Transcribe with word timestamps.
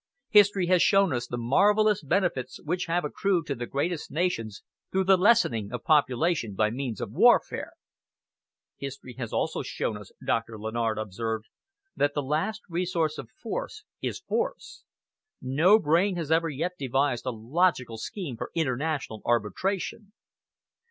History 0.29 0.65
has 0.65 0.81
shown 0.81 1.13
us 1.13 1.27
the 1.27 1.37
marvellous 1.37 2.01
benefits 2.01 2.59
which 2.63 2.87
have 2.87 3.05
accrued 3.05 3.45
to 3.45 3.53
the 3.53 3.67
greatest 3.67 4.09
nations 4.09 4.63
through 4.91 5.03
the 5.03 5.15
lessening 5.15 5.71
of 5.71 5.83
population 5.83 6.55
by 6.55 6.71
means 6.71 6.99
of 7.01 7.11
warfare." 7.11 7.73
"History 8.77 9.13
has 9.19 9.31
also 9.31 9.61
shown 9.61 9.97
us," 9.97 10.11
Doctor 10.25 10.57
Lennard 10.57 10.97
observed, 10.97 11.45
"that 11.95 12.15
the 12.15 12.23
last 12.23 12.63
resource 12.67 13.19
of 13.19 13.29
force 13.29 13.83
is 14.01 14.19
force. 14.21 14.83
No 15.39 15.77
brain 15.77 16.15
has 16.15 16.31
ever 16.31 16.49
yet 16.49 16.71
devised 16.79 17.27
a 17.27 17.31
logical 17.31 17.99
scheme 17.99 18.37
for 18.37 18.49
international 18.55 19.21
arbitration." 19.23 20.13